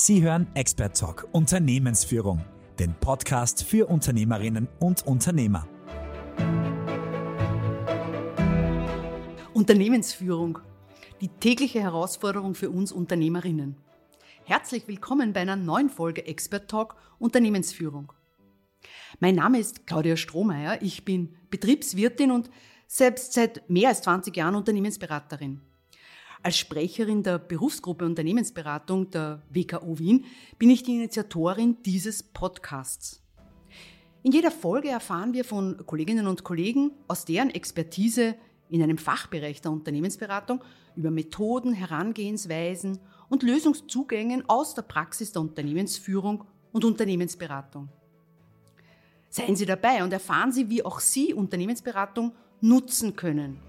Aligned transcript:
Sie 0.00 0.22
hören 0.22 0.46
Expert 0.54 0.96
Talk 0.96 1.26
Unternehmensführung, 1.32 2.44
den 2.78 2.94
Podcast 2.94 3.64
für 3.64 3.88
Unternehmerinnen 3.88 4.68
und 4.78 5.04
Unternehmer. 5.04 5.66
Unternehmensführung, 9.54 10.60
die 11.20 11.26
tägliche 11.26 11.80
Herausforderung 11.80 12.54
für 12.54 12.70
uns 12.70 12.92
Unternehmerinnen. 12.92 13.76
Herzlich 14.44 14.86
willkommen 14.86 15.32
bei 15.32 15.40
einer 15.40 15.56
neuen 15.56 15.90
Folge 15.90 16.24
Expert 16.26 16.70
Talk 16.70 16.94
Unternehmensführung. 17.18 18.12
Mein 19.18 19.34
Name 19.34 19.58
ist 19.58 19.84
Claudia 19.88 20.16
Strohmeier, 20.16 20.80
ich 20.80 21.04
bin 21.04 21.34
Betriebswirtin 21.50 22.30
und 22.30 22.50
selbst 22.86 23.32
seit 23.32 23.68
mehr 23.68 23.88
als 23.88 24.02
20 24.02 24.36
Jahren 24.36 24.54
Unternehmensberaterin. 24.54 25.60
Als 26.42 26.56
Sprecherin 26.56 27.22
der 27.22 27.38
Berufsgruppe 27.38 28.04
Unternehmensberatung 28.04 29.10
der 29.10 29.42
WKO 29.50 29.98
Wien 29.98 30.24
bin 30.58 30.70
ich 30.70 30.84
die 30.84 30.94
Initiatorin 30.94 31.78
dieses 31.84 32.22
Podcasts. 32.22 33.20
In 34.22 34.32
jeder 34.32 34.50
Folge 34.50 34.88
erfahren 34.88 35.32
wir 35.32 35.44
von 35.44 35.84
Kolleginnen 35.86 36.26
und 36.28 36.44
Kollegen 36.44 36.92
aus 37.08 37.24
deren 37.24 37.50
Expertise 37.50 38.36
in 38.68 38.82
einem 38.82 38.98
Fachbereich 38.98 39.60
der 39.60 39.72
Unternehmensberatung 39.72 40.62
über 40.94 41.10
Methoden, 41.10 41.72
Herangehensweisen 41.72 43.00
und 43.28 43.42
Lösungszugängen 43.42 44.48
aus 44.48 44.74
der 44.74 44.82
Praxis 44.82 45.32
der 45.32 45.42
Unternehmensführung 45.42 46.44
und 46.72 46.84
Unternehmensberatung. 46.84 47.88
Seien 49.28 49.56
Sie 49.56 49.66
dabei 49.66 50.04
und 50.04 50.12
erfahren 50.12 50.52
Sie, 50.52 50.70
wie 50.70 50.84
auch 50.84 51.00
Sie 51.00 51.34
Unternehmensberatung 51.34 52.32
nutzen 52.60 53.16
können. 53.16 53.67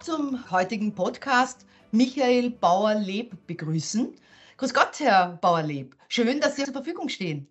Zum 0.00 0.50
heutigen 0.50 0.94
Podcast 0.94 1.66
Michael 1.90 2.50
Bauer-Leb 2.50 3.46
begrüßen. 3.46 4.14
Grüß 4.56 4.72
Gott, 4.72 4.98
Herr 4.98 5.38
Bauer-Leb. 5.42 5.94
Schön, 6.08 6.40
dass 6.40 6.56
Sie 6.56 6.64
zur 6.64 6.72
Verfügung 6.72 7.10
stehen. 7.10 7.46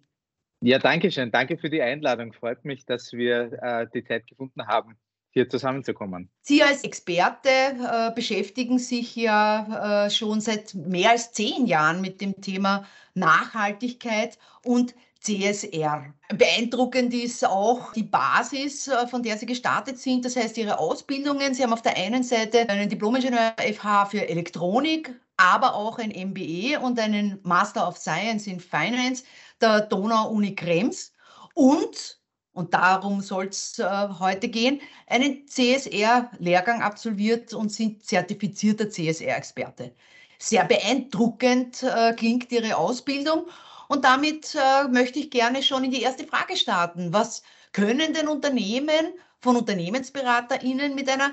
Ja, 0.62 0.80
danke 0.80 1.12
schön. 1.12 1.32
Danke 1.32 1.58
für 1.58 1.70
die 1.70 1.82
Einladung. 1.82 2.34
Freut 2.34 2.66
mich, 2.66 2.86
dass 2.86 3.14
wir 3.14 3.54
äh, 3.62 3.88
die 3.94 4.04
Zeit 4.04 4.26
gefunden 4.26 4.66
haben, 4.66 4.98
hier 5.30 5.48
zusammenzukommen. 5.48 6.30
Sie 6.42 6.64
als 6.64 6.84
Experte 6.84 7.50
äh, 7.50 8.12
beschäftigen 8.16 8.80
sich 8.80 9.16
ja 9.16 10.06
äh, 10.06 10.10
schon 10.10 10.42
seit 10.42 10.74
mehr 10.74 11.12
als 11.12 11.32
zehn 11.32 11.68
Jahren 11.68 12.02
mit 12.02 12.20
dem 12.20 12.42
Thema 12.42 12.88
Nachhaltigkeit 13.14 14.40
und 14.64 14.96
CSR. 15.22 16.14
Beeindruckend 16.34 17.14
ist 17.14 17.46
auch 17.46 17.92
die 17.94 18.04
Basis, 18.04 18.88
äh, 18.88 19.08
von 19.08 19.22
der 19.22 19.38
Sie 19.38 19.46
gestartet 19.46 20.00
sind. 20.00 20.24
Das 20.24 20.36
heißt, 20.36 20.58
Ihre 20.58 20.80
Ausbildungen. 20.80 21.54
Sie 21.54 21.64
haben 21.64 21.74
auf 21.74 21.82
der 21.82 21.98
einen 21.98 22.24
Seite 22.24 22.70
einen 22.70 22.90
Diplom-Ingenieur 22.90 23.54
FH 23.58 24.06
für 24.06 24.28
Elektronik, 24.28 25.14
aber 25.38 25.76
auch 25.76 25.98
ein 25.98 26.12
MBE 26.12 26.80
und 26.80 27.00
einen 27.00 27.40
Master 27.44 27.88
of 27.88 27.98
Science 27.98 28.48
in 28.48 28.60
Finance 28.60 29.24
der 29.62 29.82
Donau-Uni 29.82 30.56
Krems 30.56 31.12
und, 31.54 32.20
und 32.54 32.74
darum 32.74 33.22
soll 33.22 33.48
es 33.48 33.80
äh, 33.80 34.08
heute 34.20 34.48
gehen, 34.48 34.80
einen 35.08 35.48
CSR-Lehrgang 35.48 36.82
absolviert 36.82 37.54
und 37.54 37.70
sind 37.70 38.06
zertifizierter 38.06 38.90
CSR-Experte. 38.90 39.94
Sehr 40.38 40.64
beeindruckend 40.64 41.84
äh, 41.84 42.14
klingt 42.14 42.50
Ihre 42.52 42.78
Ausbildung 42.78 43.48
und 43.90 44.06
damit 44.06 44.56
äh, 44.56 44.88
möchte 44.88 45.20
ich 45.20 45.32
gerne 45.32 45.64
schon 45.64 45.84
in 45.84 45.92
die 45.92 46.04
erste 46.04 46.26
Frage 46.26 46.56
starten. 46.56 47.12
Was 47.12 47.44
können 47.74 48.14
denn 48.14 48.28
Unternehmen 48.28 49.14
von 49.40 49.58
UnternehmensberaterInnen 49.58 50.94
mit 50.94 51.10
einer 51.10 51.32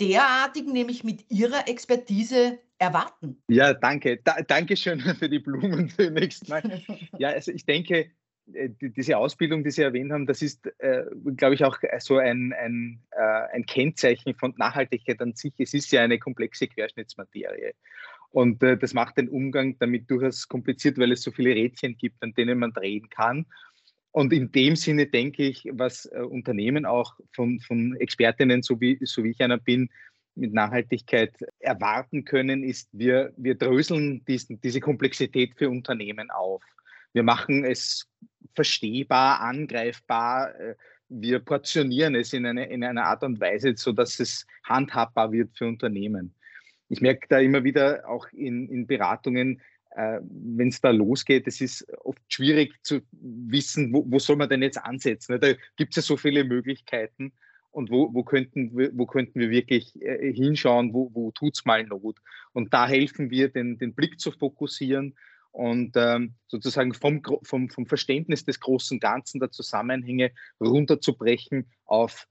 derartigen, 0.00 0.72
nämlich 0.72 1.02
mit 1.02 1.28
ihrer 1.30 1.68
Expertise 1.68 2.60
erwarten? 2.78 3.42
Ja, 3.48 3.74
danke. 3.74 4.20
Da, 4.22 4.36
danke 4.46 4.76
schön 4.76 5.00
für 5.18 5.28
die 5.28 5.40
Blumen 5.40 5.90
zunächst 5.90 6.48
mal. 6.48 6.62
Ja, 7.18 7.30
also 7.30 7.50
ich 7.50 7.64
denke, 7.64 8.12
äh, 8.52 8.68
diese 8.80 9.16
Ausbildung, 9.16 9.64
die 9.64 9.72
Sie 9.72 9.82
erwähnt 9.82 10.12
haben, 10.12 10.26
das 10.26 10.42
ist, 10.42 10.64
äh, 10.78 11.04
glaube 11.36 11.56
ich, 11.56 11.64
auch 11.64 11.78
so 11.98 12.18
ein, 12.18 12.52
ein, 12.52 13.02
äh, 13.10 13.54
ein 13.54 13.66
Kennzeichen 13.66 14.34
von 14.36 14.54
Nachhaltigkeit 14.58 15.20
an 15.20 15.34
sich. 15.34 15.54
Es 15.58 15.74
ist 15.74 15.90
ja 15.90 16.02
eine 16.02 16.20
komplexe 16.20 16.68
Querschnittsmaterie. 16.68 17.74
Und 18.30 18.62
äh, 18.62 18.76
das 18.76 18.94
macht 18.94 19.16
den 19.16 19.28
Umgang 19.28 19.78
damit 19.78 20.10
durchaus 20.10 20.48
kompliziert, 20.48 20.98
weil 20.98 21.12
es 21.12 21.22
so 21.22 21.30
viele 21.30 21.54
Rädchen 21.54 21.96
gibt, 21.96 22.22
an 22.22 22.34
denen 22.34 22.58
man 22.58 22.72
drehen 22.72 23.08
kann. 23.08 23.46
Und 24.12 24.32
in 24.32 24.50
dem 24.50 24.76
Sinne 24.76 25.06
denke 25.06 25.42
ich, 25.42 25.68
was 25.72 26.06
äh, 26.06 26.20
Unternehmen 26.20 26.86
auch 26.86 27.14
von, 27.34 27.60
von 27.60 27.96
Expertinnen, 27.96 28.62
so 28.62 28.80
wie, 28.80 28.98
so 29.02 29.22
wie 29.24 29.30
ich 29.30 29.40
einer 29.40 29.58
bin, 29.58 29.90
mit 30.34 30.52
Nachhaltigkeit 30.52 31.34
erwarten 31.58 32.24
können, 32.24 32.62
ist, 32.62 32.88
wir, 32.92 33.32
wir 33.36 33.54
dröseln 33.54 34.24
diesen, 34.26 34.60
diese 34.60 34.80
Komplexität 34.80 35.52
für 35.56 35.70
Unternehmen 35.70 36.30
auf. 36.30 36.62
Wir 37.12 37.22
machen 37.22 37.64
es 37.64 38.06
verstehbar, 38.54 39.40
angreifbar. 39.40 40.54
Äh, 40.58 40.74
wir 41.08 41.38
portionieren 41.38 42.14
es 42.14 42.32
in, 42.32 42.46
eine, 42.46 42.66
in 42.68 42.82
einer 42.84 43.04
Art 43.04 43.22
und 43.22 43.40
Weise, 43.40 43.74
sodass 43.76 44.18
es 44.18 44.46
handhabbar 44.64 45.30
wird 45.30 45.56
für 45.56 45.66
Unternehmen 45.66 46.34
ich 46.88 47.00
merke 47.00 47.26
da 47.28 47.38
immer 47.38 47.64
wieder 47.64 48.08
auch 48.08 48.28
in, 48.32 48.68
in 48.68 48.86
Beratungen, 48.86 49.60
äh, 49.90 50.20
wenn 50.22 50.68
es 50.68 50.80
da 50.80 50.90
losgeht, 50.90 51.46
es 51.46 51.60
ist 51.60 51.86
oft 52.04 52.20
schwierig 52.28 52.74
zu 52.82 53.00
wissen, 53.12 53.92
wo, 53.92 54.04
wo 54.06 54.18
soll 54.18 54.36
man 54.36 54.48
denn 54.48 54.62
jetzt 54.62 54.78
ansetzen. 54.78 55.32
Ne? 55.32 55.38
Da 55.38 55.52
gibt 55.76 55.90
es 55.90 55.96
ja 55.96 56.02
so 56.02 56.16
viele 56.16 56.44
Möglichkeiten 56.44 57.32
und 57.70 57.90
wo, 57.90 58.12
wo, 58.12 58.22
könnten, 58.22 58.76
wir, 58.76 58.90
wo 58.94 59.06
könnten 59.06 59.40
wir 59.40 59.50
wirklich 59.50 60.00
äh, 60.02 60.32
hinschauen, 60.32 60.92
wo, 60.92 61.10
wo 61.14 61.30
tut 61.30 61.56
es 61.56 61.64
mal 61.64 61.84
Not. 61.84 62.18
Und 62.52 62.72
da 62.72 62.86
helfen 62.86 63.30
wir, 63.30 63.48
den, 63.48 63.78
den 63.78 63.94
Blick 63.94 64.20
zu 64.20 64.30
fokussieren 64.30 65.14
und 65.50 65.92
ähm, 65.96 66.34
sozusagen 66.48 66.92
vom, 66.92 67.22
vom, 67.42 67.70
vom 67.70 67.86
Verständnis 67.86 68.44
des 68.44 68.60
großen 68.60 69.00
Ganzen 69.00 69.40
der 69.40 69.50
Zusammenhänge 69.50 70.32
runterzubrechen 70.60 71.70
auf 71.86 72.26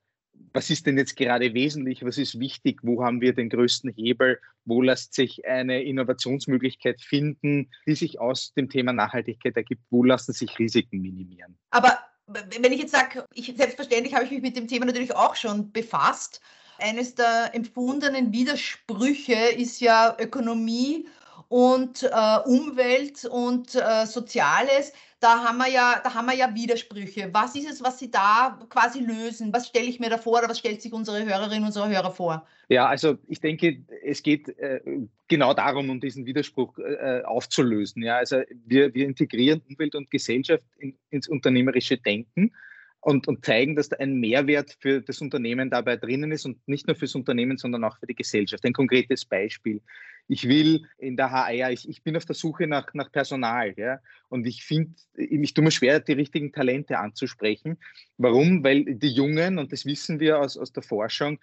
was 0.53 0.69
ist 0.69 0.85
denn 0.85 0.97
jetzt 0.97 1.17
gerade 1.17 1.53
wesentlich, 1.53 2.03
was 2.05 2.17
ist 2.17 2.39
wichtig, 2.39 2.79
wo 2.81 3.03
haben 3.03 3.19
wir 3.19 3.33
den 3.33 3.49
größten 3.49 3.91
Hebel, 3.93 4.39
wo 4.63 4.81
lässt 4.81 5.13
sich 5.13 5.45
eine 5.45 5.83
Innovationsmöglichkeit 5.83 7.01
finden, 7.01 7.69
die 7.85 7.95
sich 7.95 8.19
aus 8.19 8.53
dem 8.53 8.69
Thema 8.69 8.93
Nachhaltigkeit 8.93 9.55
ergibt, 9.57 9.81
wo 9.89 10.03
lassen 10.03 10.31
sich 10.31 10.57
Risiken 10.57 11.01
minimieren. 11.01 11.57
Aber 11.71 11.99
wenn 12.27 12.71
ich 12.71 12.79
jetzt 12.79 12.93
sage, 12.93 13.25
ich, 13.33 13.53
selbstverständlich 13.55 14.13
habe 14.15 14.25
ich 14.25 14.31
mich 14.31 14.41
mit 14.41 14.55
dem 14.55 14.67
Thema 14.67 14.85
natürlich 14.85 15.13
auch 15.13 15.35
schon 15.35 15.71
befasst. 15.71 16.41
Eines 16.77 17.15
der 17.15 17.51
empfundenen 17.53 18.31
Widersprüche 18.33 19.33
ist 19.33 19.79
ja 19.79 20.15
Ökonomie 20.19 21.07
und 21.47 22.03
äh, 22.03 22.37
Umwelt 22.45 23.25
und 23.25 23.75
äh, 23.75 24.05
Soziales 24.05 24.93
da 25.25 25.43
haben 25.43 25.57
wir 25.57 25.69
ja, 25.69 26.01
da 26.03 26.13
haben 26.13 26.27
wir 26.27 26.35
ja 26.35 26.53
Widersprüche. 26.53 27.29
Was 27.31 27.55
ist 27.55 27.67
es, 27.67 27.81
was 27.81 27.97
Sie 27.97 28.11
da 28.11 28.59
quasi 28.69 28.99
lösen? 28.99 29.51
Was 29.53 29.67
stelle 29.67 29.87
ich 29.87 29.99
mir 29.99 30.09
da 30.09 30.17
vor 30.19 30.37
oder 30.37 30.49
was 30.49 30.59
stellt 30.59 30.83
sich 30.83 30.93
unsere 30.93 31.25
Hörerinnen 31.25 31.61
und 31.61 31.67
unsere 31.67 31.89
Hörer 31.89 32.11
vor? 32.11 32.45
Ja, 32.69 32.87
also 32.87 33.17
ich 33.27 33.39
denke, 33.39 33.83
es 34.03 34.21
geht 34.21 34.49
äh, 34.59 34.81
genau 35.27 35.53
darum, 35.55 35.89
um 35.89 35.99
diesen 35.99 36.25
Widerspruch 36.27 36.77
äh, 36.77 37.23
aufzulösen. 37.23 38.03
Ja, 38.03 38.17
also 38.17 38.41
wir, 38.65 38.93
wir 38.93 39.05
integrieren 39.05 39.61
Umwelt 39.67 39.95
und 39.95 40.11
Gesellschaft 40.11 40.63
in, 40.77 40.95
ins 41.09 41.27
unternehmerische 41.27 41.97
Denken 41.97 42.51
und, 42.99 43.27
und 43.27 43.45
zeigen, 43.45 43.75
dass 43.75 43.89
da 43.89 43.97
ein 43.97 44.15
Mehrwert 44.15 44.77
für 44.79 45.01
das 45.01 45.21
Unternehmen 45.21 45.69
dabei 45.69 45.95
drinnen 45.95 46.31
ist 46.31 46.45
und 46.45 46.67
nicht 46.67 46.87
nur 46.87 46.95
fürs 46.95 47.15
Unternehmen, 47.15 47.57
sondern 47.57 47.83
auch 47.83 47.97
für 47.97 48.07
die 48.07 48.15
Gesellschaft. 48.15 48.65
Ein 48.65 48.73
konkretes 48.73 49.25
Beispiel. 49.25 49.81
Ich 50.27 50.47
will 50.47 50.87
in 50.97 51.17
der 51.17 51.31
HR, 51.31 51.71
ich, 51.71 51.87
ich 51.87 52.03
bin 52.03 52.17
auf 52.17 52.25
der 52.25 52.35
Suche 52.35 52.67
nach, 52.67 52.93
nach 52.93 53.11
Personal 53.11 53.73
ja, 53.77 53.99
und 54.29 54.47
ich 54.47 54.63
finde, 54.63 54.95
ich 55.15 55.53
tue 55.53 55.63
mir 55.63 55.71
schwer, 55.71 55.99
die 55.99 56.13
richtigen 56.13 56.51
Talente 56.51 56.97
anzusprechen. 56.97 57.77
Warum? 58.17 58.63
Weil 58.63 58.85
die 58.85 59.09
Jungen, 59.09 59.59
und 59.59 59.71
das 59.71 59.85
wissen 59.85 60.19
wir 60.19 60.39
aus, 60.39 60.57
aus 60.57 60.71
der 60.71 60.83
Forschung, 60.83 61.39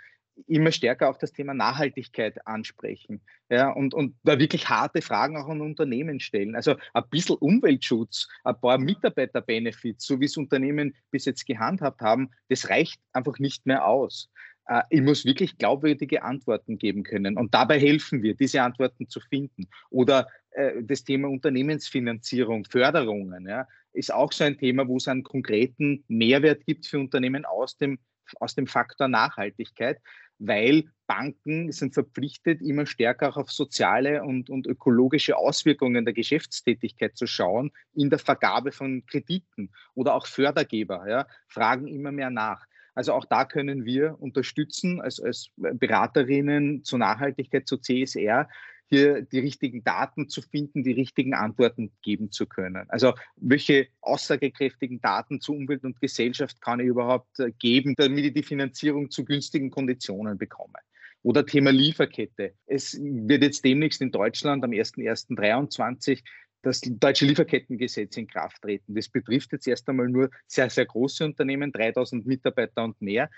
immer 0.46 0.73
stärker 0.73 1.08
auch 1.08 1.19
das 1.19 1.32
Thema 1.32 1.55
Nachhaltigkeit 1.55 2.46
ansprechen 2.46 3.20
ja, 3.50 3.70
und, 3.70 3.94
und 3.94 4.17
da 4.23 4.38
wirklich 4.38 4.69
harte 4.69 5.02
Fragen 5.02 5.37
auch 5.37 5.49
an 5.49 5.61
Unternehmen 5.61 6.20
stellen. 6.20 6.55
Also 6.56 6.76
ein 6.94 7.05
bisschen 7.11 7.37
Umweltschutz, 7.37 8.29
ein 8.44 8.58
paar 8.61 8.79
Mitarbeiterbenefits, 8.79 10.06
so 10.06 10.20
wie 10.20 10.26
es 10.26 10.37
Unternehmen 10.37 10.94
bis 11.11 11.25
jetzt 11.26 11.46
gehandhabt 11.46 12.00
haben, 12.00 12.31
das 12.49 12.69
reicht 12.69 13.00
einfach 13.12 13.38
nicht 13.38 13.67
mehr 13.67 13.87
aus. 13.87 14.31
Äh, 14.72 14.82
ich 14.90 15.02
muss 15.02 15.24
wirklich 15.24 15.58
glaubwürdige 15.58 16.22
Antworten 16.22 16.78
geben 16.78 17.02
können 17.02 17.36
und 17.36 17.54
dabei 17.54 17.78
helfen 17.78 18.22
wir, 18.22 18.34
diese 18.34 18.62
Antworten 18.62 19.08
zu 19.08 19.20
finden. 19.20 19.69
Oder 19.90 20.28
äh, 20.52 20.82
das 20.82 21.04
Thema 21.04 21.28
Unternehmensfinanzierung, 21.28 22.64
Förderungen, 22.64 23.46
ja, 23.46 23.69
ist 23.92 24.12
auch 24.12 24.32
so 24.32 24.44
ein 24.44 24.58
Thema, 24.58 24.88
wo 24.88 24.96
es 24.96 25.08
einen 25.08 25.22
konkreten 25.22 26.04
Mehrwert 26.08 26.64
gibt 26.66 26.86
für 26.86 26.98
Unternehmen 26.98 27.44
aus 27.44 27.76
dem 27.76 27.98
aus 28.40 28.54
dem 28.54 28.66
Faktor 28.66 29.08
Nachhaltigkeit, 29.08 30.00
weil 30.38 30.84
Banken 31.06 31.70
sind 31.70 31.92
verpflichtet, 31.92 32.62
immer 32.62 32.86
stärker 32.86 33.28
auch 33.28 33.36
auf 33.36 33.50
soziale 33.50 34.22
und, 34.22 34.48
und 34.48 34.66
ökologische 34.66 35.36
Auswirkungen 35.36 36.06
der 36.06 36.14
Geschäftstätigkeit 36.14 37.14
zu 37.14 37.26
schauen 37.26 37.72
in 37.92 38.08
der 38.08 38.20
Vergabe 38.20 38.72
von 38.72 39.04
Krediten 39.04 39.70
oder 39.94 40.14
auch 40.14 40.26
Fördergeber 40.26 41.06
ja, 41.06 41.26
fragen 41.46 41.88
immer 41.88 42.12
mehr 42.12 42.30
nach. 42.30 42.64
Also 42.94 43.12
auch 43.12 43.25
da 43.25 43.44
können 43.44 43.85
wir 43.85 44.21
unterstützen 44.21 45.00
als, 45.00 45.21
als 45.21 45.50
Beraterinnen 45.56 46.85
zur 46.85 46.99
Nachhaltigkeit, 46.99 47.67
zu 47.67 47.79
CSR, 47.79 48.49
hier 48.93 49.23
die 49.23 49.39
richtigen 49.39 49.83
Daten 49.85 50.29
zu 50.29 50.43
finden, 50.43 50.85
die 50.85 50.93
richtigen 50.93 51.33
Antworten 51.33 51.93
geben 52.03 52.31
zu 52.31 52.47
können. 52.47 52.85
Also 52.91 53.15
welche 53.37 53.89
aussagekräftigen 54.03 55.00
Daten 55.00 55.41
zu 55.41 55.55
Umwelt 55.55 55.85
und 55.85 55.99
Gesellschaft 55.99 56.61
kann 56.61 56.79
ich 56.79 56.89
überhaupt 56.89 57.41
äh, 57.41 57.53
geben, 57.53 57.94
damit 57.97 58.27
ich 58.27 58.35
die 58.35 58.43
Finanzierung 58.43 59.11
zu 59.11 59.25
günstigen 59.25 59.71
Konditionen 59.71 60.37
bekomme? 60.37 60.79
Oder 61.23 61.47
Thema 61.47 61.73
Lieferkette. 61.73 62.53
Es 62.67 63.00
wird 63.00 63.43
jetzt 63.43 63.65
demnächst 63.65 64.03
in 64.03 64.11
Deutschland 64.11 64.62
am 64.62 64.73
01.01.2023 64.73 66.23
das 66.62 66.81
deutsche 66.81 67.26
Lieferkettengesetz 67.26 68.17
in 68.17 68.26
Kraft 68.26 68.62
treten. 68.62 68.94
Das 68.94 69.09
betrifft 69.09 69.53
jetzt 69.53 69.67
erst 69.67 69.88
einmal 69.88 70.09
nur 70.09 70.31
sehr, 70.47 70.70
sehr 70.70 70.87
große 70.87 71.25
Unternehmen, 71.25 71.73
3000 71.73 72.26
Mitarbeiter 72.26 72.85
und 72.85 73.00
mehr. 73.03 73.31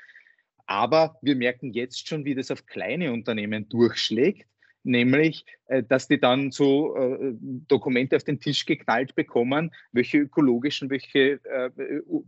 Aber 0.66 1.18
wir 1.22 1.36
merken 1.36 1.72
jetzt 1.72 2.06
schon, 2.08 2.24
wie 2.24 2.34
das 2.34 2.50
auf 2.50 2.66
kleine 2.66 3.12
Unternehmen 3.12 3.68
durchschlägt 3.68 4.46
nämlich, 4.84 5.44
äh, 5.66 5.82
dass 5.82 6.06
die 6.06 6.20
dann 6.20 6.52
so 6.52 6.96
äh, 6.96 7.34
Dokumente 7.40 8.16
auf 8.16 8.24
den 8.24 8.38
Tisch 8.40 8.64
geknallt 8.66 9.14
bekommen, 9.14 9.72
welche 9.92 10.18
ökologischen, 10.18 10.90
welche 10.90 11.40
äh, 11.44 11.70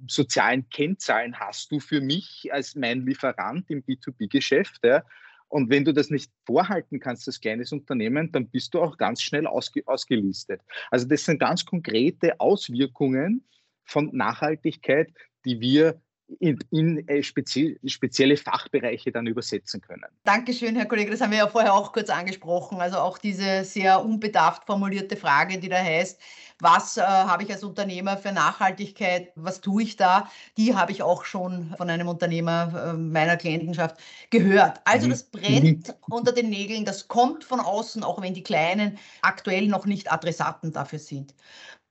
sozialen 0.08 0.68
Kennzahlen 0.70 1.38
hast 1.38 1.70
du 1.70 1.78
für 1.78 2.00
mich 2.00 2.48
als 2.50 2.74
mein 2.74 3.06
Lieferant 3.06 3.70
im 3.70 3.82
B2B-Geschäft. 3.82 4.80
Ja? 4.84 5.04
Und 5.48 5.70
wenn 5.70 5.84
du 5.84 5.92
das 5.92 6.10
nicht 6.10 6.30
vorhalten 6.44 7.00
kannst 7.00 7.26
als 7.28 7.40
kleines 7.40 7.72
Unternehmen, 7.72 8.32
dann 8.32 8.48
bist 8.48 8.74
du 8.74 8.80
auch 8.80 8.96
ganz 8.96 9.22
schnell 9.22 9.46
ausge 9.46 9.82
ausgelistet. 9.86 10.60
Also 10.90 11.06
das 11.06 11.24
sind 11.24 11.38
ganz 11.38 11.64
konkrete 11.64 12.40
Auswirkungen 12.40 13.44
von 13.84 14.10
Nachhaltigkeit, 14.12 15.12
die 15.44 15.60
wir 15.60 16.00
in, 16.40 16.58
in 16.70 17.08
äh, 17.08 17.22
spezie 17.22 17.78
spezielle 17.86 18.36
Fachbereiche 18.36 19.12
dann 19.12 19.26
übersetzen 19.26 19.80
können. 19.80 20.04
Dankeschön, 20.24 20.74
Herr 20.76 20.86
Kollege. 20.86 21.10
Das 21.10 21.20
haben 21.20 21.30
wir 21.30 21.38
ja 21.38 21.48
vorher 21.48 21.74
auch 21.74 21.92
kurz 21.92 22.10
angesprochen. 22.10 22.80
Also 22.80 22.98
auch 22.98 23.18
diese 23.18 23.64
sehr 23.64 24.04
unbedarft 24.04 24.64
formulierte 24.66 25.16
Frage, 25.16 25.58
die 25.58 25.68
da 25.68 25.76
heißt, 25.76 26.20
was 26.60 26.96
äh, 26.96 27.02
habe 27.02 27.42
ich 27.42 27.52
als 27.52 27.62
Unternehmer 27.62 28.16
für 28.16 28.32
Nachhaltigkeit, 28.32 29.30
was 29.34 29.60
tue 29.60 29.82
ich 29.82 29.96
da, 29.96 30.30
die 30.56 30.74
habe 30.74 30.90
ich 30.92 31.02
auch 31.02 31.24
schon 31.24 31.74
von 31.76 31.90
einem 31.90 32.08
Unternehmer 32.08 32.92
äh, 32.92 32.92
meiner 32.94 33.36
Klientenschaft 33.36 33.98
gehört. 34.30 34.80
Also 34.84 35.06
mhm. 35.06 35.10
das 35.10 35.22
brennt 35.24 35.88
mhm. 35.88 35.94
unter 36.08 36.32
den 36.32 36.48
Nägeln, 36.48 36.84
das 36.84 37.08
kommt 37.08 37.44
von 37.44 37.60
außen, 37.60 38.02
auch 38.02 38.22
wenn 38.22 38.34
die 38.34 38.42
Kleinen 38.42 38.98
aktuell 39.20 39.66
noch 39.68 39.84
nicht 39.84 40.10
Adressaten 40.10 40.72
dafür 40.72 40.98
sind. 40.98 41.34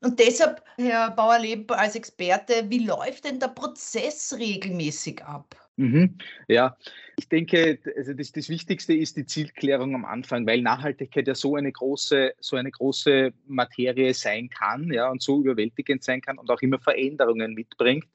Und 0.02 0.20
deshalb, 0.20 0.64
Herr 0.78 1.12
Bauer-Leb, 1.12 1.72
als 1.72 1.96
Experte, 1.96 2.66
wie 2.70 2.86
läuft 2.86 3.26
denn 3.26 3.40
der 3.40 3.48
Prozess 3.48 4.36
regelmäßig 4.38 5.24
ab? 5.24 5.56
Mhm. 5.78 6.18
Ja, 6.48 6.78
ich 7.18 7.28
denke, 7.28 7.80
also 7.98 8.14
das, 8.14 8.32
das, 8.32 8.50
Wichtigste 8.50 8.94
ist 8.94 9.18
die 9.18 9.26
Zielklärung 9.26 9.94
am 9.94 10.06
Anfang, 10.06 10.46
weil 10.46 10.62
Nachhaltigkeit 10.62 11.28
ja 11.28 11.36
so 11.36 11.56
eine 11.56 11.72
große, 11.72 12.34
so 12.40 12.56
eine 12.56 12.72
große 12.72 13.34
Materie 13.48 14.14
sein 14.14 14.50
kann, 14.50 14.92
ja, 14.94 15.10
und 15.10 15.22
so 15.22 15.42
überwältigend 15.42 16.04
sein 16.04 16.22
kann 16.22 16.38
und 16.38 16.50
auch 16.50 16.62
immer 16.62 16.80
Veränderungen 16.80 17.54
mitbringt. 17.54 18.06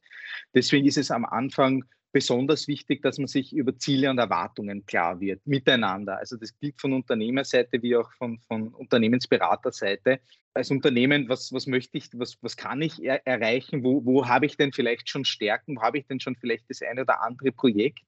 Deswegen 0.55 0.87
ist 0.87 0.97
es 0.97 1.11
am 1.11 1.25
Anfang 1.25 1.85
besonders 2.13 2.67
wichtig, 2.67 3.03
dass 3.03 3.19
man 3.19 3.27
sich 3.27 3.53
über 3.53 3.77
Ziele 3.77 4.11
und 4.11 4.19
Erwartungen 4.19 4.85
klar 4.87 5.21
wird, 5.21 5.47
miteinander. 5.47 6.19
Also 6.19 6.37
das 6.37 6.59
gilt 6.59 6.81
von 6.81 6.93
Unternehmerseite 6.93 7.83
wie 7.83 7.97
auch 7.97 8.11
von, 8.13 8.41
von 8.49 8.69
Unternehmensberaterseite. 8.69 10.21
Als 10.53 10.73
Unternehmen, 10.73 11.29
was, 11.29 11.53
was 11.53 11.69
möchte 11.69 11.97
ich, 11.97 12.09
was, 12.15 12.37
was 12.43 12.57
kann 12.57 12.83
ich 12.83 13.01
er 13.05 13.25
erreichen? 13.25 13.85
Wo, 13.85 14.05
wo 14.05 14.27
habe 14.27 14.47
ich 14.47 14.57
denn 14.57 14.73
vielleicht 14.73 15.09
schon 15.09 15.25
Stärken? 15.25 15.77
Wo 15.77 15.83
habe 15.83 15.99
ich 15.99 16.07
denn 16.07 16.19
schon 16.19 16.35
vielleicht 16.35 16.69
das 16.69 16.83
eine 16.83 17.03
oder 17.03 17.23
andere 17.23 17.53
Projekt 17.53 18.03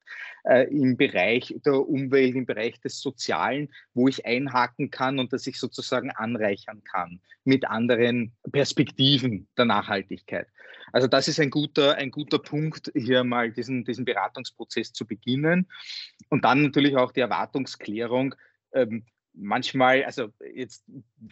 äh, 0.44 0.68
im 0.68 0.96
Bereich 0.96 1.54
der 1.64 1.74
Umwelt, 1.88 2.34
im 2.34 2.46
Bereich 2.46 2.80
des 2.80 3.00
Sozialen, 3.00 3.68
wo 3.94 4.08
ich 4.08 4.26
einhaken 4.26 4.90
kann 4.90 5.20
und 5.20 5.32
das 5.32 5.46
ich 5.46 5.60
sozusagen 5.60 6.10
anreichern 6.10 6.82
kann 6.82 7.20
mit 7.44 7.68
anderen 7.68 8.32
Perspektiven 8.50 9.46
der 9.56 9.66
Nachhaltigkeit? 9.66 10.48
Also 10.92 11.08
das 11.08 11.26
ist 11.26 11.40
ein 11.40 11.50
guter, 11.50 11.96
ein 11.96 12.10
guter 12.10 12.38
Punkt, 12.38 12.92
hier 12.94 13.24
mal 13.24 13.50
diesen, 13.50 13.84
diesen 13.92 14.04
Beratungsprozess 14.04 14.92
zu 14.92 15.06
beginnen. 15.06 15.68
Und 16.28 16.44
dann 16.44 16.62
natürlich 16.62 16.96
auch 16.96 17.12
die 17.12 17.20
Erwartungsklärung. 17.20 18.34
Ähm, 18.72 19.04
manchmal, 19.34 20.04
also 20.04 20.28
jetzt, 20.54 20.84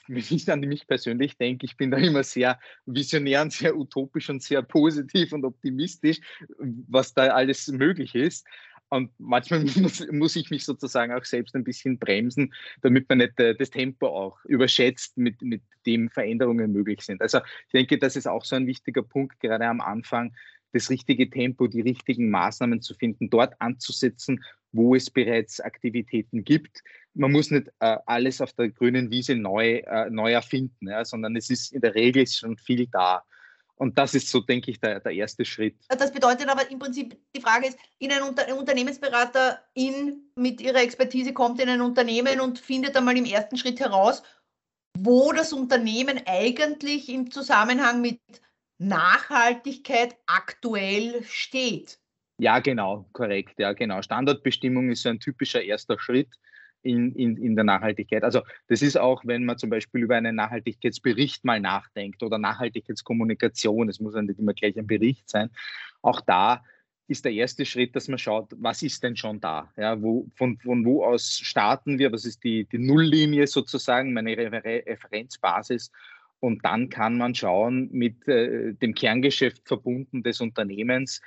wenn 0.06 0.16
ich 0.16 0.50
an 0.50 0.60
mich 0.60 0.86
persönlich 0.86 1.36
denke, 1.36 1.66
ich 1.66 1.76
bin 1.76 1.90
da 1.90 1.98
immer 1.98 2.22
sehr 2.22 2.58
visionär 2.86 3.42
und 3.42 3.52
sehr 3.52 3.76
utopisch 3.76 4.30
und 4.30 4.42
sehr 4.42 4.62
positiv 4.62 5.32
und 5.32 5.44
optimistisch, 5.44 6.20
was 6.58 7.14
da 7.14 7.28
alles 7.28 7.68
möglich 7.68 8.14
ist. 8.14 8.46
Und 8.90 9.12
manchmal 9.18 9.60
muss, 9.76 10.04
muss, 10.10 10.36
ich 10.36 10.50
mich 10.50 10.64
sozusagen 10.64 11.12
auch 11.12 11.24
selbst 11.24 11.54
ein 11.54 11.64
bisschen 11.64 11.98
bremsen, 11.98 12.52
damit 12.82 13.08
man 13.08 13.18
nicht 13.18 13.38
äh, 13.38 13.54
das 13.54 13.70
Tempo 13.70 14.08
auch 14.08 14.44
überschätzt, 14.44 15.16
mit, 15.16 15.40
mit 15.42 15.62
dem 15.86 16.10
Veränderungen 16.10 16.72
möglich 16.72 17.02
sind. 17.02 17.22
Also 17.22 17.38
ich 17.66 17.72
denke, 17.72 17.98
das 17.98 18.16
ist 18.16 18.26
auch 18.26 18.44
so 18.44 18.56
ein 18.56 18.66
wichtiger 18.66 19.02
Punkt, 19.02 19.38
gerade 19.38 19.66
am 19.66 19.80
Anfang, 19.80 20.34
das 20.72 20.90
richtige 20.90 21.28
Tempo, 21.30 21.66
die 21.66 21.80
richtigen 21.80 22.30
Maßnahmen 22.30 22.80
zu 22.82 22.94
finden, 22.94 23.30
dort 23.30 23.54
anzusetzen, 23.60 24.42
wo 24.72 24.94
es 24.94 25.10
bereits 25.10 25.60
Aktivitäten 25.60 26.44
gibt. 26.44 26.82
Man 27.14 27.32
muss 27.32 27.50
nicht 27.50 27.68
äh, 27.80 27.96
alles 28.06 28.40
auf 28.40 28.52
der 28.52 28.70
grünen 28.70 29.10
Wiese 29.10 29.34
neu, 29.34 29.78
äh, 29.78 30.10
neu 30.10 30.32
erfinden, 30.32 30.88
ja, 30.88 31.04
sondern 31.04 31.36
es 31.36 31.50
ist 31.50 31.72
in 31.72 31.80
der 31.80 31.94
Regel 31.94 32.26
schon 32.26 32.56
viel 32.56 32.86
da. 32.86 33.24
Und 33.74 33.96
das 33.96 34.14
ist 34.14 34.28
so, 34.28 34.40
denke 34.40 34.70
ich, 34.70 34.78
der, 34.78 35.00
der 35.00 35.12
erste 35.12 35.44
Schritt. 35.44 35.74
Das 35.88 36.12
bedeutet 36.12 36.48
aber 36.48 36.70
im 36.70 36.78
Prinzip, 36.78 37.16
die 37.34 37.40
Frage 37.40 37.68
ist, 37.68 37.78
in 37.98 38.12
ein, 38.12 38.22
Unter 38.22 38.54
Unternehmensberater 38.54 39.58
in, 39.72 40.30
mit 40.36 40.60
ihrer 40.60 40.82
Expertise 40.82 41.32
kommt 41.32 41.60
in 41.62 41.68
ein 41.70 41.80
Unternehmen 41.80 42.40
und 42.40 42.58
findet 42.58 42.94
einmal 42.94 43.16
im 43.16 43.24
ersten 43.24 43.56
Schritt 43.56 43.80
heraus, 43.80 44.22
wo 44.98 45.32
das 45.32 45.54
Unternehmen 45.54 46.20
eigentlich 46.26 47.08
im 47.08 47.30
Zusammenhang 47.30 48.02
mit 48.02 48.20
Nachhaltigkeit 48.80 50.16
aktuell 50.26 51.22
steht. 51.24 51.98
Ja, 52.38 52.60
genau, 52.60 53.06
korrekt. 53.12 53.58
Ja, 53.58 53.74
genau. 53.74 54.00
Standardbestimmung 54.00 54.90
ist 54.90 55.02
so 55.02 55.10
ein 55.10 55.20
typischer 55.20 55.62
erster 55.62 55.98
Schritt 55.98 56.30
in, 56.82 57.12
in, 57.12 57.36
in 57.36 57.54
der 57.56 57.64
Nachhaltigkeit. 57.64 58.24
Also 58.24 58.40
das 58.68 58.80
ist 58.80 58.96
auch, 58.96 59.22
wenn 59.26 59.44
man 59.44 59.58
zum 59.58 59.68
Beispiel 59.68 60.02
über 60.02 60.16
einen 60.16 60.34
Nachhaltigkeitsbericht 60.36 61.44
mal 61.44 61.60
nachdenkt 61.60 62.22
oder 62.22 62.38
Nachhaltigkeitskommunikation, 62.38 63.90
es 63.90 64.00
muss 64.00 64.14
ja 64.14 64.22
nicht 64.22 64.38
immer 64.38 64.54
gleich 64.54 64.78
ein 64.78 64.86
Bericht 64.86 65.28
sein, 65.28 65.50
auch 66.00 66.22
da 66.22 66.64
ist 67.06 67.26
der 67.26 67.32
erste 67.32 67.66
Schritt, 67.66 67.94
dass 67.96 68.08
man 68.08 68.18
schaut, 68.18 68.54
was 68.56 68.82
ist 68.82 69.02
denn 69.02 69.16
schon 69.16 69.40
da? 69.40 69.70
Ja, 69.76 70.00
wo, 70.00 70.26
von, 70.36 70.56
von 70.56 70.86
wo 70.86 71.04
aus 71.04 71.38
starten 71.38 71.98
wir? 71.98 72.12
Was 72.12 72.24
ist 72.24 72.44
die, 72.44 72.64
die 72.64 72.78
Nulllinie 72.78 73.46
sozusagen, 73.46 74.14
meine 74.14 74.36
Referenzbasis? 74.36 75.90
Und 76.40 76.64
dann 76.64 76.88
kann 76.88 77.18
man 77.18 77.34
schauen, 77.34 77.90
mit 77.92 78.26
äh, 78.26 78.72
dem 78.74 78.94
Kerngeschäft 78.94 79.68
verbunden 79.68 80.22
des 80.22 80.40
Unternehmens, 80.40 81.20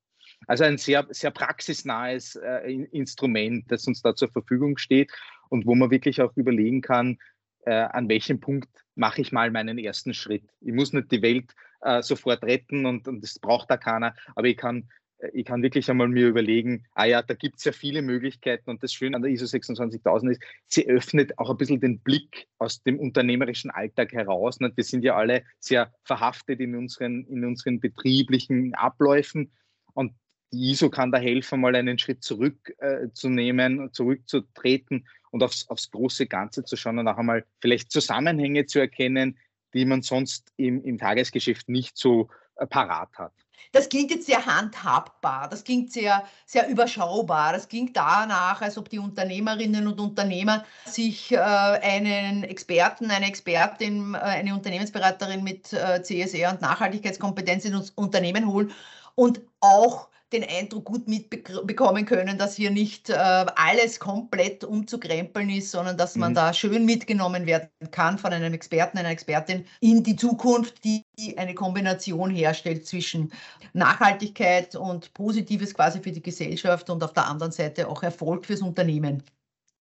Also 0.49 0.65
ein 0.65 0.79
sehr, 0.79 1.07
sehr 1.11 1.31
praxisnahes 1.31 2.35
äh, 2.35 2.73
Instrument, 2.91 3.71
das 3.71 3.87
uns 3.87 4.03
da 4.03 4.17
zur 4.17 4.33
Verfügung 4.33 4.79
steht 4.79 5.13
und 5.49 5.65
wo 5.65 5.77
man 5.77 5.93
wirklich 5.93 6.21
auch 6.21 6.37
überlegen 6.37 6.81
kann, 6.81 7.19
äh, 7.67 7.73
an 7.73 8.09
welchem 8.09 8.41
Punkt 8.41 8.69
mache 8.97 9.21
ich 9.21 9.31
mal 9.31 9.53
meinen 9.53 9.79
ersten 9.79 10.13
Schritt. 10.13 10.43
Ich 10.61 10.73
muss 10.73 10.93
nicht 10.93 11.13
die 11.13 11.23
Welt 11.23 11.55
äh, 11.83 12.03
sofort 12.03 12.43
retten 12.43 12.85
und, 12.85 13.07
und 13.07 13.23
das 13.23 13.39
braucht 13.39 13.71
da 13.71 13.77
keiner, 13.77 14.17
aber 14.35 14.49
ich 14.49 14.57
kann 14.57 14.81
äh, 14.81 15.02
ich 15.33 15.45
kann 15.45 15.63
wirklich 15.63 15.89
einmal 15.91 16.09
mir 16.09 16.29
überlegen, 16.29 16.85
ah 16.95 17.05
ja, 17.05 17.23
da 17.23 17.35
gibt 17.35 17.59
es 17.59 17.65
ja 17.65 17.73
viele 17.73 18.03
Möglichkeiten 18.03 18.71
und 18.71 18.83
das 18.83 18.93
Schöne 18.93 19.17
an 19.17 19.23
der 19.23 19.31
ISO 19.31 19.47
26000 19.47 20.33
ist, 20.33 20.43
sie 20.67 20.87
öffnet 20.89 21.39
auch 21.39 21.51
ein 21.51 21.57
bisschen 21.57 21.81
den 21.81 22.01
Blick 22.01 22.49
aus 22.59 22.83
dem 22.83 22.99
unternehmerischen 22.99 23.71
Alltag 23.71 24.13
heraus. 24.13 24.59
Wir 24.61 24.85
sind 24.85 25.05
ja 25.05 25.17
alle 25.17 25.45
sehr 25.61 25.93
verhaftet 26.05 26.61
in 26.61 26.75
unseren, 26.75 27.25
in 27.27 27.45
unseren 27.45 27.81
betrieblichen 27.81 28.75
Abläufen 28.75 29.53
und 29.95 30.13
die 30.53 30.71
ISO 30.71 30.91
kann 30.91 31.13
da 31.13 31.19
helfen, 31.19 31.61
mal 31.61 31.75
einen 31.75 31.99
Schritt 31.99 32.23
zurückzunehmen, 32.23 33.87
äh, 33.87 33.93
zurückzutreten 33.93 35.07
und 35.31 35.43
aufs, 35.43 35.69
aufs 35.69 35.91
große 35.91 36.27
Ganze 36.27 36.65
zu 36.65 36.77
schauen 36.77 36.99
und 36.99 37.09
auch 37.09 37.17
einmal 37.17 37.47
vielleicht 37.61 37.91
Zusammenhänge 37.91 38.67
zu 38.67 38.79
erkennen, 38.79 39.39
die 39.73 39.87
man 39.87 40.03
sonst 40.03 40.53
im, 40.57 40.85
im 40.85 40.99
Tagesgeschäft 40.99 41.69
nicht 41.69 41.97
so 41.97 42.29
äh, 42.57 42.67
parat 42.67 43.17
hat. 43.17 43.33
Das 43.71 43.89
klingt 43.89 44.11
jetzt 44.11 44.27
sehr 44.27 44.45
handhabbar, 44.45 45.49
das 45.49 45.65
klingt 45.65 45.93
sehr, 45.93 46.25
sehr 46.47 46.69
überschaubar. 46.69 47.53
Das 47.53 47.69
klingt 47.69 47.97
danach, 47.97 48.61
als 48.61 48.77
ob 48.77 48.89
die 48.89 48.99
Unternehmerinnen 48.99 49.87
und 49.87 50.01
Unternehmer 50.01 50.65
sich 50.85 51.33
äh, 51.33 51.39
einen 51.39 52.45
Experten, 52.45 53.11
eine 53.11 53.27
Expertin, 53.27 54.15
äh, 54.15 54.19
eine 54.19 54.55
Unternehmensberaterin 54.55 55.43
mit 55.43 55.73
äh, 55.73 56.03
CSR 56.03 56.51
und 56.51 56.61
Nachhaltigkeitskompetenz 56.61 57.65
in 57.65 57.75
ins 57.75 57.91
Unternehmen 57.91 58.47
holen 58.47 58.73
und 59.15 59.41
auch 59.61 60.09
den 60.33 60.45
Eindruck 60.45 60.85
gut 60.85 61.09
mitbekommen 61.09 62.05
können, 62.07 62.39
dass 62.39 62.57
hier 62.57 62.71
nicht 62.71 63.11
äh, 63.11 63.15
alles 63.15 64.01
komplett 64.01 64.65
umzukrempeln 64.65 65.51
ist, 65.51 65.71
sondern 65.71 65.97
dass 65.97 66.17
man 66.17 66.33
mhm. 66.33 66.37
da 66.37 66.53
schön 66.53 66.85
mitgenommen 66.85 67.47
werden 67.47 67.69
kann 67.91 68.19
von 68.19 68.33
einem 68.33 68.55
Experten, 68.55 68.99
einer 68.99 69.11
Expertin 69.11 69.65
in 69.81 70.03
die 70.03 70.17
Zukunft, 70.17 70.85
die 70.85 71.05
eine 71.37 71.55
Kombination 71.55 72.31
herstellt 72.31 72.87
zwischen 72.87 73.33
Nachhaltigkeit 73.73 74.75
und 74.75 75.13
Positives 75.15 75.75
quasi 75.75 76.01
für 76.01 76.13
die 76.13 76.23
Gesellschaft 76.23 76.91
und 76.91 77.03
auf 77.03 77.13
der 77.13 77.27
anderen 77.27 77.53
Seite 77.53 77.89
auch 77.89 78.03
Erfolg 78.03 78.47
fürs 78.47 78.63
Unternehmen. 78.63 79.23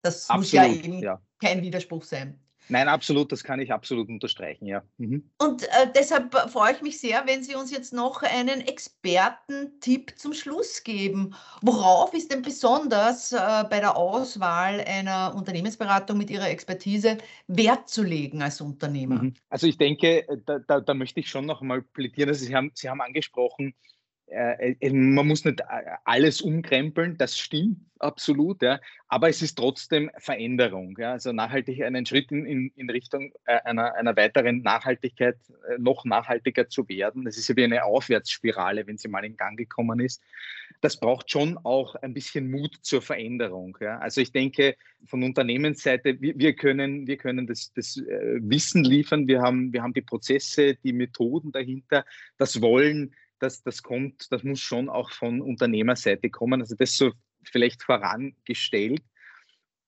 Das 0.02 0.30
Absolut, 0.30 0.42
muss 0.42 0.52
ja 0.52 0.68
eben 0.68 1.00
ja. 1.00 1.22
kein 1.42 1.62
Widerspruch 1.62 2.04
sein. 2.04 2.40
Nein, 2.70 2.88
absolut, 2.88 3.32
das 3.32 3.44
kann 3.44 3.60
ich 3.60 3.72
absolut 3.72 4.10
unterstreichen, 4.10 4.66
ja. 4.66 4.84
Mhm. 4.98 5.30
Und 5.38 5.64
äh, 5.64 5.92
deshalb 5.96 6.34
freue 6.50 6.74
ich 6.74 6.82
mich 6.82 7.00
sehr, 7.00 7.26
wenn 7.28 7.44
Sie 7.44 7.56
uns 7.56 7.72
jetzt 7.72 7.94
noch 7.94 8.24
einen 8.24 8.62
Expertentipp 8.62 10.14
zum 10.18 10.34
Schluss 10.34 10.84
geben. 10.84 11.36
Worauf 11.62 12.14
ist 12.14 12.32
denn 12.32 12.42
besonders 12.42 13.32
äh, 13.32 13.38
bei 13.70 13.80
der 13.80 13.96
Auswahl 13.96 14.82
einer 14.82 15.34
Unternehmensberatung 15.36 16.18
mit 16.18 16.30
Ihrer 16.30 16.50
Expertise 16.50 17.18
Wert 17.48 17.90
zu 17.90 18.04
legen 18.04 18.42
als 18.42 18.62
Unternehmer? 18.62 19.24
Mhm. 19.24 19.34
Also 19.50 19.68
ich 19.68 19.78
denke, 19.78 20.28
äh, 20.28 20.38
da, 20.46 20.60
da, 20.60 20.82
da, 20.82 20.94
möchte 20.94 21.20
ich 21.20 21.30
schon 21.30 21.46
noch 21.46 21.62
mal 21.62 21.82
plädieren. 21.82 22.30
Also 22.30 22.46
Sie 22.46 22.56
haben, 22.56 22.72
Sie 22.74 22.90
haben 22.90 23.02
angesprochen, 23.02 23.76
äh, 24.28 24.76
äh, 24.80 24.92
man 24.92 25.28
muss 25.28 25.46
nicht 25.46 25.62
alles 26.04 26.42
umkrempeln, 26.42 27.18
das 27.18 27.38
stimmt 27.38 27.78
absolut, 28.00 28.62
ja, 28.62 28.80
aber 29.08 29.30
es 29.30 29.42
ist 29.42 29.56
trotzdem 29.56 30.12
Veränderung. 30.18 30.98
Ja, 31.00 31.14
also 31.14 31.32
nachhaltig 31.32 31.82
einen 31.84 32.06
Schritt 32.06 32.32
in, 32.32 32.72
in, 32.76 32.90
Richtung 32.90 33.32
äh, 33.46 33.60
einer, 33.64 33.96
einer 33.96 34.16
weiteren 34.16 34.62
Nachhaltigkeit, 34.62 35.38
noch 35.78 36.06
nachhaltiger 36.06 36.68
zu 36.68 36.88
werden. 36.90 37.24
Das 37.24 37.38
ist 37.38 37.48
ja 37.48 37.56
wie 37.56 37.64
eine 37.64 37.84
Aufwärtsspirale, 37.86 38.86
wenn 38.86 38.98
sie 38.98 39.08
mal 39.08 39.24
in 39.24 39.38
Gang 39.38 39.58
gekommen 39.58 40.00
ist. 40.00 40.22
Das 40.82 41.00
braucht 41.00 41.32
schon 41.32 41.58
auch 41.64 41.96
ein 41.96 42.14
bisschen 42.14 42.52
Mut 42.52 42.78
zur 42.82 43.02
Veränderung. 43.02 43.78
Ja. 43.80 44.00
Also 44.00 44.22
ich 44.22 44.32
denke, 44.32 44.76
von 45.06 45.24
Unternehmensseite, 45.24 46.20
wir, 46.20 46.38
wir 46.38 46.54
können, 46.54 47.08
wir 47.08 47.18
können 47.18 47.48
das, 47.48 47.72
das 47.74 47.98
Wissen 47.98 48.84
liefern, 48.84 49.28
wir 49.28 49.42
haben, 49.42 49.72
wir 49.72 49.82
haben 49.82 49.94
die 49.94 50.02
Prozesse, 50.02 50.76
die 50.84 50.94
Methoden 50.94 51.52
dahinter, 51.52 52.06
das 52.38 52.62
Wollen 52.62 53.14
das, 53.40 53.64
das 53.64 53.84
kommt, 53.84 54.32
das 54.32 54.44
muss 54.44 54.60
schon 54.60 54.90
auch 54.90 55.12
von 55.12 55.42
Unternehmerseite 55.42 56.30
kommen. 56.30 56.62
Also 56.62 56.76
das 56.76 56.98
so 56.98 57.12
vielleicht 57.44 57.84
vorangestellt, 57.84 59.02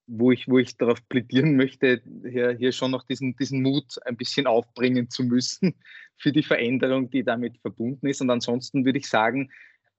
wo 0.06 0.32
ich, 0.32 0.48
wo 0.48 0.58
ich 0.58 0.76
darauf 0.76 1.06
plädieren 1.08 1.56
möchte, 1.56 2.02
hier, 2.28 2.52
hier 2.52 2.72
schon 2.72 2.90
noch 2.90 3.04
diesen, 3.04 3.36
diesen 3.36 3.62
Mut 3.62 3.96
ein 4.06 4.16
bisschen 4.16 4.46
aufbringen 4.46 5.10
zu 5.10 5.22
müssen 5.22 5.74
für 6.16 6.32
die 6.32 6.42
Veränderung, 6.42 7.10
die 7.10 7.22
damit 7.22 7.58
verbunden 7.58 8.06
ist. 8.06 8.20
Und 8.20 8.30
ansonsten 8.30 8.84
würde 8.84 8.98
ich 8.98 9.08
sagen, 9.08 9.50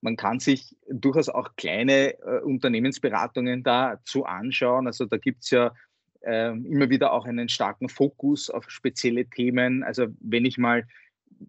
man 0.01 0.15
kann 0.15 0.39
sich 0.39 0.75
durchaus 0.89 1.29
auch 1.29 1.56
kleine 1.58 2.18
äh, 2.20 2.41
Unternehmensberatungen 2.41 3.63
dazu 3.63 4.25
anschauen. 4.25 4.88
Also 4.88 5.06
da 5.06 5.18
gibt 5.18 5.44
es 5.44 5.51
ja 5.51 5.74
äh, 6.22 6.51
immer 6.51 6.89
wieder 6.89 7.12
auch 7.13 7.25
einen 7.25 7.50
starken 7.50 7.89
Fokus 7.89 8.50
auf 8.50 8.70
spezielle 8.70 9.25
Themen. 9.25 9.84
Also 9.84 10.08
wenn 10.22 10.46
ich 10.46 10.58
mal 10.58 10.88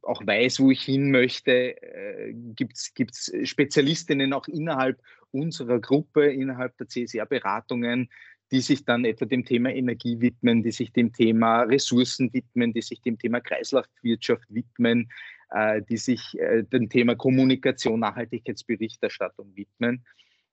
auch 0.03 0.27
weiß, 0.27 0.61
wo 0.61 0.71
ich 0.71 0.83
hin 0.83 1.11
möchte, 1.11 1.83
äh, 1.83 2.33
gibt 2.33 2.77
es 2.77 3.33
Spezialistinnen 3.45 4.33
auch 4.33 4.49
innerhalb 4.49 5.01
unserer 5.31 5.81
Gruppe, 5.81 6.27
innerhalb 6.27 6.77
der 6.79 6.89
CSR-Beratungen, 6.89 8.09
die 8.51 8.61
sich 8.61 8.85
dann 8.85 9.05
etwa 9.05 9.27
dem 9.27 9.45
Thema 9.45 9.71
Energie 9.71 10.21
widmen, 10.21 10.63
die 10.63 10.73
sich 10.73 10.93
dem 10.93 11.13
Thema 11.13 11.63
Ressourcen 11.63 12.33
widmen, 12.33 12.73
die 12.73 12.83
sich 12.83 13.01
dem 13.01 13.19
Thema 13.19 13.41
Kreislaufwirtschaft 13.41 14.47
widmen, 14.49 15.11
äh, 15.51 15.83
die 15.83 15.97
sich 15.97 16.39
äh, 16.39 16.65
dem 16.65 16.89
Thema 16.89 17.15
Kommunikation, 17.15 18.01
Nachhaltigkeitsberichterstattung 18.01 19.55
widmen. 19.55 20.05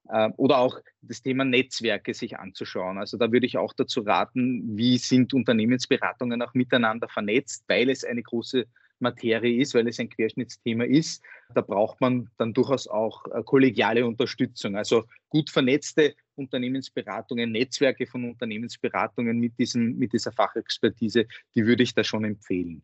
Äh, 0.10 0.30
oder 0.38 0.60
auch 0.60 0.80
das 1.02 1.22
Thema 1.22 1.44
Netzwerke 1.44 2.14
sich 2.14 2.38
anzuschauen. 2.38 2.98
Also 2.98 3.18
da 3.18 3.32
würde 3.32 3.48
ich 3.48 3.58
auch 3.58 3.74
dazu 3.74 4.02
raten, 4.02 4.78
wie 4.78 4.98
sind 4.98 5.34
Unternehmensberatungen 5.34 6.42
auch 6.42 6.54
miteinander 6.54 7.08
vernetzt, 7.10 7.66
weil 7.68 7.90
es 7.90 8.04
eine 8.04 8.22
große 8.22 8.66
Materie 9.00 9.62
ist, 9.62 9.74
weil 9.74 9.88
es 9.88 10.00
ein 10.00 10.10
Querschnittsthema 10.10 10.86
ist. 10.86 11.24
Da 11.54 11.62
braucht 11.62 12.02
man 12.02 12.30
dann 12.38 12.54
durchaus 12.54 12.88
auch 12.88 13.26
äh, 13.28 13.44
kollegiale 13.44 14.06
Unterstützung. 14.06 14.76
Also 14.76 15.06
gut 15.30 15.50
vernetzte 15.50 16.16
Unternehmensberatungen, 16.36 17.52
Netzwerke 17.52 18.08
von 18.08 18.26
Unternehmensberatungen 18.26 19.40
mit, 19.40 19.58
diesen, 19.58 19.98
mit 19.98 20.14
dieser 20.14 20.32
Fachexpertise, 20.32 21.26
die 21.56 21.66
würde 21.66 21.84
ich 21.84 21.94
da 21.94 22.04
schon 22.04 22.26
empfehlen. 22.26 22.84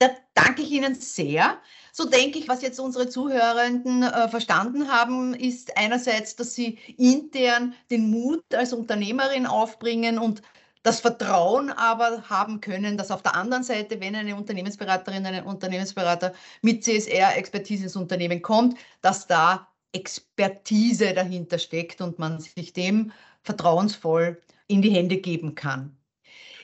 Da 0.00 0.10
danke 0.32 0.62
ich 0.62 0.70
Ihnen 0.70 0.94
sehr. 0.94 1.60
So 1.92 2.08
denke 2.08 2.38
ich, 2.38 2.48
was 2.48 2.62
jetzt 2.62 2.78
unsere 2.78 3.08
Zuhörenden 3.08 4.04
äh, 4.04 4.28
verstanden 4.28 4.88
haben, 4.88 5.34
ist 5.34 5.76
einerseits, 5.76 6.36
dass 6.36 6.54
sie 6.54 6.78
intern 6.96 7.74
den 7.90 8.08
Mut 8.08 8.44
als 8.54 8.72
Unternehmerin 8.72 9.46
aufbringen 9.46 10.18
und 10.18 10.42
das 10.88 11.00
Vertrauen 11.00 11.70
aber 11.70 12.30
haben 12.30 12.62
können, 12.62 12.96
dass 12.96 13.10
auf 13.10 13.22
der 13.22 13.34
anderen 13.34 13.62
Seite, 13.62 14.00
wenn 14.00 14.16
eine 14.16 14.34
Unternehmensberaterin, 14.34 15.26
ein 15.26 15.44
Unternehmensberater 15.44 16.32
mit 16.62 16.82
CSR-Expertise 16.82 17.84
ins 17.84 17.96
Unternehmen 17.96 18.40
kommt, 18.40 18.78
dass 19.02 19.26
da 19.26 19.68
Expertise 19.92 21.12
dahinter 21.12 21.58
steckt 21.58 22.00
und 22.00 22.18
man 22.18 22.40
sich 22.40 22.72
dem 22.72 23.12
vertrauensvoll 23.42 24.40
in 24.66 24.80
die 24.80 24.88
Hände 24.88 25.18
geben 25.18 25.54
kann. 25.54 25.94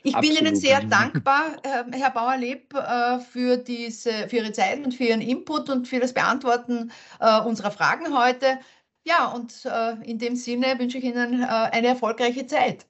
Ich 0.02 0.14
Absolut. 0.14 0.38
bin 0.38 0.46
Ihnen 0.46 0.56
sehr 0.56 0.80
dankbar, 0.82 1.56
Herr 1.62 2.10
Bauerleb, 2.10 2.72
äh, 2.72 3.18
für, 3.18 3.58
diese, 3.58 4.26
für 4.30 4.36
Ihre 4.36 4.52
Zeit 4.52 4.82
und 4.82 4.94
für 4.94 5.04
Ihren 5.04 5.20
Input 5.20 5.68
und 5.68 5.86
für 5.86 6.00
das 6.00 6.14
Beantworten 6.14 6.92
äh, 7.20 7.40
unserer 7.42 7.70
Fragen 7.70 8.18
heute. 8.18 8.58
Ja, 9.06 9.26
und 9.26 9.52
äh, 9.66 9.96
in 10.02 10.18
dem 10.18 10.34
Sinne 10.34 10.78
wünsche 10.78 10.96
ich 10.96 11.04
Ihnen 11.04 11.44
eine 11.44 11.88
erfolgreiche 11.88 12.46
Zeit. 12.46 12.86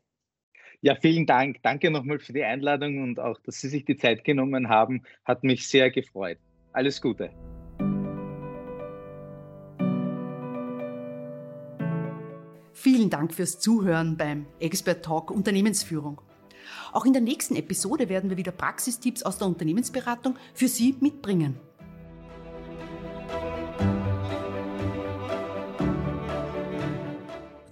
Ja, 0.84 0.94
vielen 0.96 1.24
Dank. 1.24 1.62
Danke 1.62 1.90
nochmal 1.90 2.18
für 2.18 2.34
die 2.34 2.44
Einladung 2.44 3.02
und 3.02 3.18
auch, 3.18 3.40
dass 3.40 3.58
Sie 3.58 3.70
sich 3.70 3.86
die 3.86 3.96
Zeit 3.96 4.22
genommen 4.22 4.68
haben. 4.68 5.02
Hat 5.24 5.42
mich 5.42 5.66
sehr 5.66 5.90
gefreut. 5.90 6.36
Alles 6.74 7.00
Gute. 7.00 7.30
Vielen 12.74 13.08
Dank 13.08 13.32
fürs 13.32 13.58
Zuhören 13.60 14.18
beim 14.18 14.44
Expert 14.60 15.02
Talk 15.02 15.30
Unternehmensführung. 15.30 16.20
Auch 16.92 17.06
in 17.06 17.14
der 17.14 17.22
nächsten 17.22 17.56
Episode 17.56 18.10
werden 18.10 18.28
wir 18.28 18.36
wieder 18.36 18.52
Praxistipps 18.52 19.22
aus 19.22 19.38
der 19.38 19.46
Unternehmensberatung 19.46 20.36
für 20.52 20.68
Sie 20.68 20.96
mitbringen. 21.00 21.58